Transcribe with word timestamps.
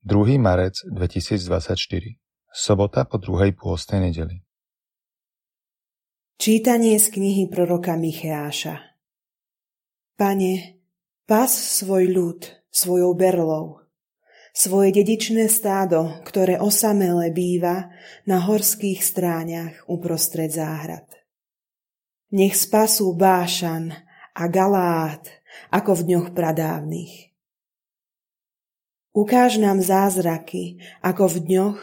2. 0.00 0.40
marec 0.40 0.80
2024 0.88 1.76
Sobota 2.48 3.04
po 3.04 3.20
druhej 3.20 3.52
pôstnej 3.52 4.08
nedeli 4.08 4.40
Čítanie 6.40 6.96
z 6.96 7.12
knihy 7.12 7.52
proroka 7.52 8.00
Micheáša 8.00 8.80
Pane, 10.16 10.80
pas 11.28 11.52
svoj 11.52 12.16
ľud 12.16 12.40
svojou 12.72 13.12
berlou, 13.12 13.84
svoje 14.56 14.96
dedičné 14.96 15.52
stádo, 15.52 16.24
ktoré 16.24 16.56
osamele 16.56 17.28
býva 17.28 17.92
na 18.24 18.40
horských 18.40 19.04
stráňach 19.04 19.84
uprostred 19.84 20.48
záhrad. 20.48 21.12
Nech 22.32 22.56
spasú 22.56 23.12
Bášan 23.12 23.92
a 24.32 24.48
Galát 24.48 25.28
ako 25.68 25.92
v 25.92 26.02
dňoch 26.08 26.32
pradávnych 26.32 27.29
Ukáž 29.10 29.58
nám 29.58 29.82
zázraky, 29.82 30.78
ako 31.02 31.26
v 31.26 31.36
dňoch, 31.50 31.78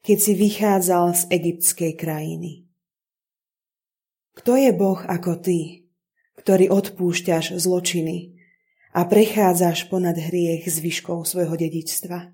keď 0.00 0.16
si 0.16 0.32
vychádzal 0.32 1.12
z 1.12 1.22
egyptskej 1.28 1.92
krajiny. 1.92 2.64
Kto 4.32 4.56
je 4.56 4.72
Boh 4.72 4.96
ako 5.04 5.36
ty, 5.44 5.84
ktorý 6.40 6.72
odpúšťaš 6.72 7.60
zločiny 7.60 8.40
a 8.96 9.04
prechádzaš 9.04 9.92
ponad 9.92 10.16
hriech 10.16 10.64
zvyškou 10.64 11.20
svojho 11.28 11.52
dedičstva? 11.52 12.32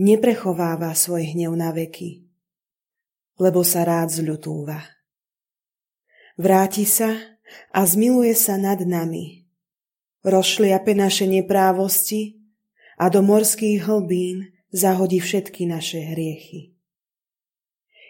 Neprechováva 0.00 0.96
svoj 0.96 1.36
hnev 1.36 1.52
na 1.52 1.76
veky, 1.76 2.24
lebo 3.36 3.60
sa 3.60 3.84
rád 3.84 4.16
zľutúva. 4.16 4.80
Vráti 6.40 6.88
sa 6.88 7.14
a 7.70 7.84
zmiluje 7.84 8.32
sa 8.32 8.56
nad 8.56 8.80
nami, 8.80 9.43
rozšliape 10.24 10.96
naše 10.96 11.28
neprávosti 11.28 12.40
a 12.96 13.12
do 13.12 13.20
morských 13.20 13.84
hlbín 13.84 14.50
zahodí 14.72 15.20
všetky 15.20 15.68
naše 15.68 16.00
hriechy. 16.00 16.74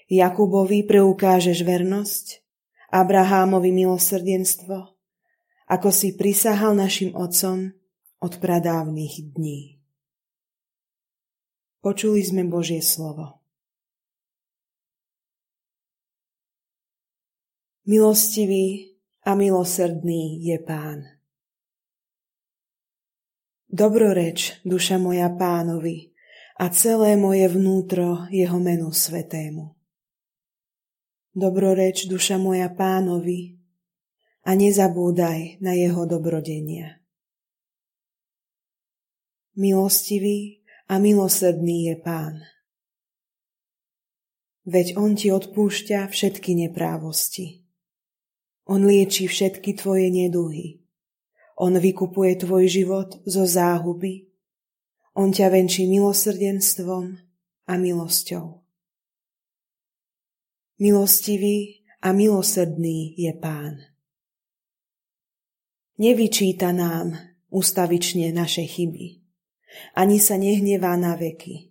Jakubovi 0.09 0.87
preukážeš 0.87 1.65
vernosť, 1.67 2.45
Abrahámovi 2.95 3.75
milosrdenstvo, 3.75 4.95
ako 5.67 5.89
si 5.91 6.15
prisahal 6.15 6.79
našim 6.79 7.11
otcom 7.17 7.75
od 8.23 8.33
pradávnych 8.39 9.35
dní. 9.35 9.83
Počuli 11.83 12.25
sme 12.25 12.47
Božie 12.49 12.81
slovo. 12.81 13.45
Milostivý 17.85 18.97
a 19.29 19.37
milosrdný 19.37 20.41
je 20.41 20.57
Pán. 20.65 21.14
Dobroreč, 23.75 24.63
duša 24.63 25.03
moja 25.03 25.27
pánovi, 25.35 26.15
a 26.63 26.71
celé 26.71 27.19
moje 27.19 27.51
vnútro 27.51 28.31
jeho 28.31 28.63
menu 28.63 28.95
svetému. 28.95 29.75
Dobroreč, 31.35 32.07
duša 32.07 32.39
moja 32.39 32.71
pánovi, 32.71 33.59
a 34.47 34.55
nezabúdaj 34.55 35.59
na 35.59 35.75
jeho 35.75 36.07
dobrodenia. 36.07 37.03
Milostivý 39.59 40.63
a 40.87 41.03
milosrdný 41.03 41.91
je 41.91 41.97
pán. 41.99 42.47
Veď 44.71 44.95
on 44.95 45.19
ti 45.19 45.35
odpúšťa 45.35 46.15
všetky 46.15 46.55
neprávosti. 46.63 47.67
On 48.71 48.87
lieči 48.87 49.27
všetky 49.27 49.75
tvoje 49.75 50.15
neduhy 50.15 50.84
on 51.55 51.79
vykupuje 51.79 52.37
tvoj 52.37 52.67
život 52.67 53.23
zo 53.27 53.47
záhuby. 53.47 54.27
On 55.15 55.31
ťa 55.31 55.47
venčí 55.55 55.87
milosrdenstvom 55.87 57.15
a 57.71 57.73
milosťou. 57.79 58.59
Milostivý 60.83 61.87
a 62.03 62.11
milosrdný 62.11 63.15
je 63.15 63.31
Pán. 63.39 63.79
Nevyčíta 65.95 66.75
nám 66.75 67.15
ustavične 67.55 68.35
naše 68.35 68.67
chyby, 68.67 69.23
ani 69.95 70.19
sa 70.19 70.35
nehnevá 70.35 70.99
na 70.99 71.15
veky. 71.15 71.71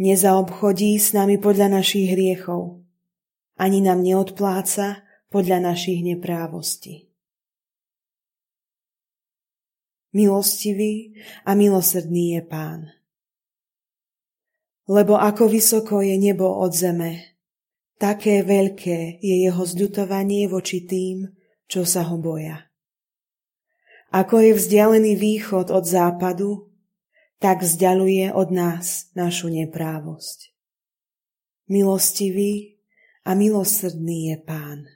Nezaobchodí 0.00 0.96
s 0.96 1.12
nami 1.12 1.36
podľa 1.36 1.76
našich 1.76 2.16
hriechov, 2.16 2.80
ani 3.60 3.84
nám 3.84 4.00
neodpláca 4.00 5.04
podľa 5.28 5.60
našich 5.60 6.00
neprávostí 6.00 7.13
milostivý 10.14 11.18
a 11.44 11.58
milosrdný 11.58 12.38
je 12.38 12.42
Pán. 12.46 12.80
Lebo 14.86 15.18
ako 15.18 15.50
vysoko 15.50 16.00
je 16.00 16.14
nebo 16.14 16.46
od 16.46 16.70
zeme, 16.70 17.36
také 17.98 18.46
veľké 18.46 19.18
je 19.18 19.34
jeho 19.44 19.64
zľutovanie 19.66 20.46
voči 20.46 20.86
tým, 20.86 21.28
čo 21.66 21.82
sa 21.82 22.06
ho 22.06 22.16
boja. 22.20 22.70
Ako 24.14 24.38
je 24.38 24.54
vzdialený 24.54 25.18
východ 25.18 25.74
od 25.74 25.82
západu, 25.82 26.70
tak 27.42 27.66
vzdialuje 27.66 28.30
od 28.30 28.48
nás 28.54 29.10
našu 29.18 29.50
neprávosť. 29.50 30.54
Milostivý 31.66 32.78
a 33.26 33.34
milosrdný 33.34 34.30
je 34.30 34.36
Pán. 34.38 34.86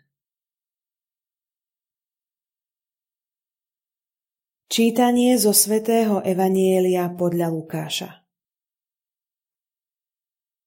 Čítanie 4.69 5.33
zo 5.41 5.57
svätého 5.57 6.21
Evanielia 6.21 7.09
podľa 7.17 7.49
Lukáša 7.49 8.21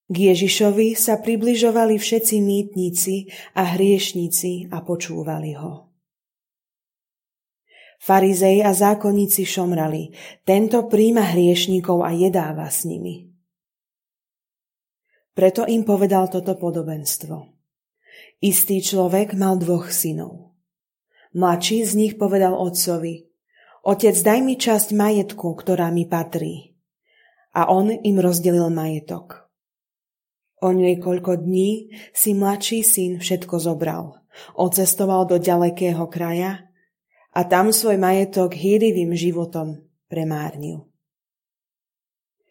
K 0.09 0.15
Ježišovi 0.33 0.97
sa 0.97 1.21
približovali 1.21 2.01
všetci 2.01 2.41
mýtnici 2.41 3.29
a 3.53 3.77
hriešnici 3.77 4.73
a 4.73 4.81
počúvali 4.81 5.53
ho. 5.53 5.93
Farizej 8.01 8.65
a 8.65 8.73
zákonníci 8.73 9.45
šomrali, 9.45 10.17
tento 10.49 10.89
príjma 10.89 11.37
hriešníkov 11.37 12.01
a 12.01 12.09
jedáva 12.17 12.73
s 12.73 12.89
nimi. 12.89 13.29
Preto 15.37 15.69
im 15.69 15.85
povedal 15.85 16.25
toto 16.25 16.57
podobenstvo. 16.57 17.53
Istý 18.41 18.81
človek 18.81 19.37
mal 19.37 19.61
dvoch 19.61 19.93
synov. 19.93 20.57
Mladší 21.37 21.85
z 21.85 21.91
nich 22.01 22.13
povedal 22.17 22.57
otcovi– 22.57 23.29
Otec, 23.81 24.13
daj 24.13 24.39
mi 24.45 24.61
časť 24.61 24.93
majetku, 24.93 25.57
ktorá 25.57 25.89
mi 25.89 26.05
patrí. 26.05 26.77
A 27.57 27.73
on 27.73 27.89
im 27.89 28.17
rozdelil 28.21 28.69
majetok. 28.69 29.49
O 30.61 30.69
niekoľko 30.69 31.41
dní 31.41 31.89
si 32.13 32.37
mladší 32.37 32.85
syn 32.85 33.17
všetko 33.17 33.57
zobral. 33.57 34.21
Ocestoval 34.53 35.25
do 35.25 35.41
ďalekého 35.41 36.05
kraja 36.05 36.69
a 37.33 37.41
tam 37.49 37.73
svoj 37.73 37.97
majetok 37.97 38.53
hýrivým 38.53 39.17
životom 39.17 39.81
premárnil. 40.05 40.85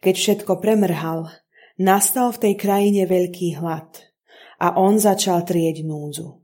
Keď 0.03 0.15
všetko 0.17 0.59
premrhal, 0.59 1.31
nastal 1.79 2.35
v 2.35 2.51
tej 2.51 2.55
krajine 2.59 3.07
veľký 3.07 3.63
hlad 3.63 4.11
a 4.59 4.75
on 4.75 4.99
začal 4.99 5.47
trieť 5.47 5.87
núdzu. 5.87 6.40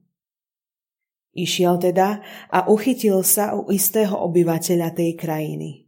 Išiel 1.36 1.76
teda 1.76 2.24
a 2.48 2.64
uchytil 2.64 3.20
sa 3.20 3.52
u 3.52 3.68
istého 3.68 4.16
obyvateľa 4.16 4.88
tej 4.96 5.20
krajiny. 5.20 5.84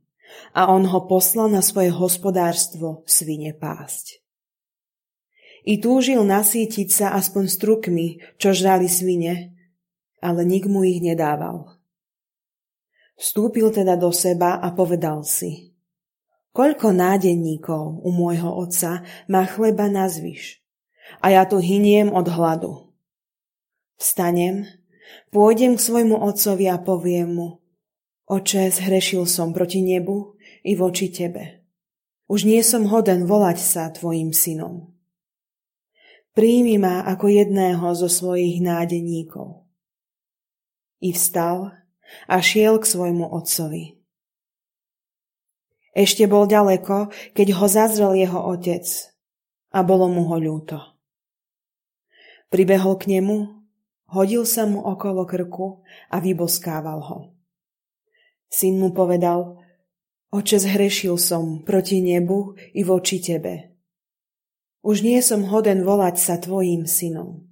A 0.52 0.68
on 0.68 0.84
ho 0.84 1.08
poslal 1.08 1.48
na 1.48 1.64
svoje 1.64 1.88
hospodárstvo 1.88 3.00
svine 3.08 3.56
pásť. 3.56 4.20
I 5.64 5.80
túžil 5.80 6.20
nasítiť 6.20 6.88
sa 6.92 7.06
aspoň 7.16 7.48
strukmi, 7.48 8.20
čo 8.36 8.52
žrali 8.52 8.92
svine, 8.92 9.56
ale 10.20 10.44
nik 10.44 10.68
mu 10.68 10.84
ich 10.84 11.00
nedával. 11.00 11.80
Vstúpil 13.16 13.72
teda 13.72 13.96
do 13.96 14.12
seba 14.12 14.60
a 14.60 14.68
povedal 14.70 15.24
si, 15.24 15.74
koľko 16.52 16.94
nádenníkov 16.94 18.04
u 18.04 18.10
môjho 18.12 18.52
otca 18.52 19.02
má 19.26 19.42
chleba 19.48 19.90
na 19.90 20.06
zvyš, 20.06 20.62
a 21.24 21.32
ja 21.32 21.42
tu 21.48 21.58
hyniem 21.58 22.12
od 22.12 22.28
hladu. 22.28 22.92
Vstanem 23.98 24.68
Pôjdem 25.28 25.76
k 25.76 25.84
svojmu 25.84 26.16
otcovi 26.24 26.66
a 26.72 26.80
poviem 26.80 27.30
mu, 27.36 27.48
Oče, 28.28 28.68
zhrešil 28.68 29.24
som 29.24 29.56
proti 29.56 29.80
nebu 29.80 30.36
i 30.60 30.76
voči 30.76 31.08
tebe. 31.08 31.64
Už 32.28 32.44
nie 32.44 32.60
som 32.60 32.84
hoden 32.84 33.24
volať 33.24 33.56
sa 33.56 33.88
tvojim 33.88 34.36
synom. 34.36 34.92
Príjmi 36.36 36.76
ma 36.76 37.08
ako 37.08 37.32
jedného 37.32 37.88
zo 37.96 38.04
svojich 38.04 38.60
nádeníkov. 38.60 39.64
I 41.00 41.16
vstal 41.16 41.72
a 42.28 42.36
šiel 42.44 42.76
k 42.76 42.84
svojmu 42.84 43.32
otcovi. 43.32 43.96
Ešte 45.96 46.28
bol 46.28 46.44
ďaleko, 46.44 47.08
keď 47.32 47.48
ho 47.56 47.66
zazrel 47.66 48.12
jeho 48.12 48.44
otec 48.44 48.84
a 49.72 49.80
bolo 49.80 50.12
mu 50.12 50.28
ho 50.28 50.36
ľúto. 50.36 50.78
Pribehol 52.52 53.00
k 53.00 53.18
nemu 53.18 53.57
Hodil 54.08 54.48
sa 54.48 54.64
mu 54.64 54.80
okolo 54.80 55.28
krku 55.28 55.84
a 56.08 56.16
vyboskával 56.16 57.00
ho. 57.04 57.18
Syn 58.48 58.80
mu 58.80 58.96
povedal, 58.96 59.60
Oče, 60.28 60.60
zhrešil 60.60 61.16
som 61.16 61.64
proti 61.64 62.04
nebu 62.04 62.52
i 62.76 62.84
voči 62.84 63.16
tebe. 63.16 63.72
Už 64.84 65.00
nie 65.00 65.20
som 65.24 65.44
hoden 65.48 65.84
volať 65.84 66.16
sa 66.20 66.36
tvojim 66.36 66.84
synom. 66.84 67.48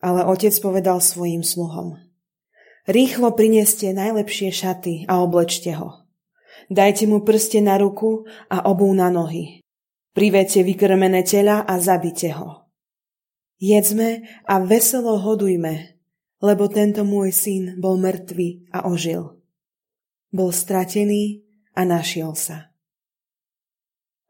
Ale 0.00 0.24
otec 0.24 0.56
povedal 0.64 1.04
svojim 1.04 1.44
sluhom. 1.44 2.00
Rýchlo 2.88 3.36
prineste 3.36 3.92
najlepšie 3.92 4.50
šaty 4.50 4.94
a 5.06 5.20
oblečte 5.20 5.76
ho. 5.76 6.08
Dajte 6.72 7.04
mu 7.06 7.20
prste 7.20 7.60
na 7.60 7.76
ruku 7.76 8.24
a 8.48 8.64
obú 8.66 8.88
na 8.96 9.12
nohy. 9.12 9.60
Privete 10.16 10.64
vykrmené 10.64 11.22
tela 11.28 11.62
a 11.62 11.76
zabite 11.76 12.32
ho. 12.32 12.61
Jedzme 13.62 14.26
a 14.42 14.58
veselo 14.58 15.22
hodujme, 15.22 15.94
lebo 16.42 16.66
tento 16.66 17.06
môj 17.06 17.30
syn 17.30 17.78
bol 17.78 17.94
mŕtvý 17.94 18.74
a 18.74 18.90
ožil 18.90 19.38
bol 20.32 20.48
stratený 20.48 21.44
a 21.76 21.84
našiel 21.84 22.32
sa. 22.32 22.72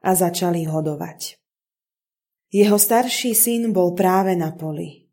A 0.03 0.19
začali 0.19 0.67
hodovať. 0.67 1.39
Jeho 2.51 2.77
starší 2.77 3.39
syn 3.39 3.71
bol 3.71 3.95
práve 3.95 4.35
na 4.35 4.51
poli. 4.51 5.07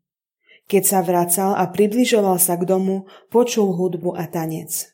Keď 0.66 0.82
sa 0.82 1.00
vracal 1.00 1.54
a 1.54 1.70
približoval 1.70 2.36
sa 2.42 2.58
k 2.58 2.66
domu, 2.66 3.06
počul 3.30 3.70
hudbu 3.70 4.18
a 4.18 4.26
tanec. 4.26 4.90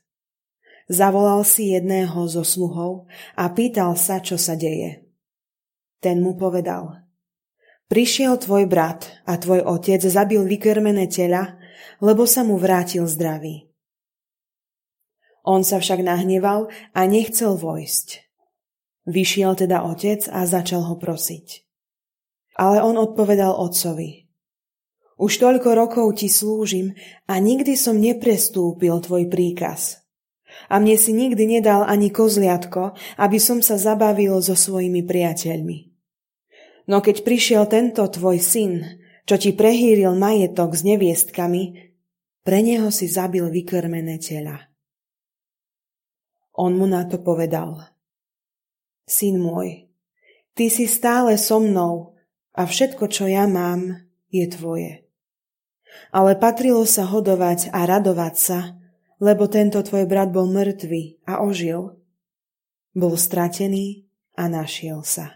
Zavolal 0.86 1.42
si 1.42 1.74
jedného 1.74 2.28
zo 2.30 2.46
sluhov 2.46 3.10
a 3.34 3.50
pýtal 3.50 3.98
sa, 3.98 4.22
čo 4.22 4.38
sa 4.38 4.54
deje. 4.54 5.02
Ten 5.98 6.22
mu 6.22 6.38
povedal, 6.38 7.05
prišiel 7.90 8.38
tvoj 8.38 8.66
brat 8.66 9.10
a 9.26 9.38
tvoj 9.38 9.64
otec 9.64 10.02
zabil 10.02 10.42
vykrmené 10.44 11.06
tela, 11.10 11.58
lebo 12.02 12.26
sa 12.28 12.42
mu 12.42 12.58
vrátil 12.60 13.06
zdravý. 13.08 13.66
On 15.46 15.62
sa 15.62 15.78
však 15.78 16.02
nahneval 16.02 16.68
a 16.90 17.00
nechcel 17.06 17.54
vojsť. 17.54 18.26
Vyšiel 19.06 19.54
teda 19.54 19.86
otec 19.86 20.26
a 20.26 20.42
začal 20.42 20.82
ho 20.82 20.98
prosiť. 20.98 21.62
Ale 22.58 22.82
on 22.82 22.98
odpovedal 22.98 23.54
otcovi. 23.54 24.26
Už 25.16 25.32
toľko 25.40 25.70
rokov 25.72 26.20
ti 26.20 26.28
slúžim 26.28 26.92
a 27.30 27.38
nikdy 27.40 27.78
som 27.78 27.96
neprestúpil 27.96 28.92
tvoj 29.00 29.30
príkaz. 29.32 30.04
A 30.68 30.76
mne 30.82 30.98
si 30.98 31.14
nikdy 31.14 31.46
nedal 31.46 31.86
ani 31.86 32.12
kozliatko, 32.12 32.98
aby 33.16 33.38
som 33.40 33.62
sa 33.62 33.78
zabavil 33.80 34.42
so 34.42 34.58
svojimi 34.58 35.06
priateľmi. 35.06 35.95
No 36.86 37.02
keď 37.02 37.26
prišiel 37.26 37.66
tento 37.66 38.06
tvoj 38.06 38.38
syn, 38.38 39.02
čo 39.26 39.34
ti 39.34 39.50
prehýril 39.50 40.14
majetok 40.14 40.78
s 40.78 40.86
neviestkami, 40.86 41.92
pre 42.46 42.62
neho 42.62 42.94
si 42.94 43.10
zabil 43.10 43.42
vykrmené 43.50 44.22
tela. 44.22 44.70
On 46.54 46.70
mu 46.70 46.86
na 46.86 47.02
to 47.04 47.18
povedal. 47.18 47.90
Syn 49.02 49.42
môj, 49.42 49.90
ty 50.54 50.70
si 50.70 50.86
stále 50.86 51.34
so 51.36 51.58
mnou 51.58 52.14
a 52.54 52.62
všetko, 52.64 53.10
čo 53.10 53.26
ja 53.26 53.50
mám, 53.50 54.06
je 54.30 54.46
tvoje. 54.46 54.92
Ale 56.14 56.38
patrilo 56.38 56.86
sa 56.86 57.02
hodovať 57.10 57.74
a 57.74 57.82
radovať 57.82 58.34
sa, 58.38 58.78
lebo 59.18 59.50
tento 59.50 59.82
tvoj 59.82 60.06
brat 60.06 60.30
bol 60.30 60.46
mŕtvý 60.48 61.26
a 61.26 61.42
ožil. 61.42 61.98
Bol 62.96 63.18
stratený 63.18 64.06
a 64.38 64.48
našiel 64.48 65.02
sa. 65.02 65.35